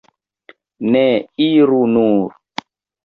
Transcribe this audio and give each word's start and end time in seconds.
Ne, 0.95 1.03
iru 1.49 1.79
nur! 1.93 2.37